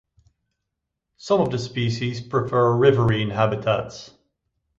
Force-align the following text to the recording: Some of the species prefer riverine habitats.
Some 1.17 1.41
of 1.41 1.51
the 1.51 1.59
species 1.59 2.21
prefer 2.21 2.75
riverine 2.75 3.29
habitats. 3.29 4.09